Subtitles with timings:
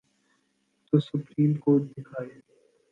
[0.87, 2.33] تو supreme court دکھائے۔